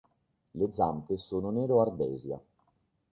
Le 0.59 0.71
zampe 0.71 1.15
sono 1.15 1.51
nero 1.51 1.79
ardesia. 1.79 2.41